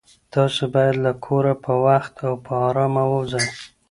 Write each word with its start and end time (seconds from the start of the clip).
تاسو 0.33 0.61
باید 0.73 0.95
له 1.05 1.11
کوره 1.25 1.53
په 1.63 1.73
وخت 1.85 2.15
او 2.27 2.33
په 2.45 2.51
ارامه 2.67 3.03
ووځئ. 3.07 3.47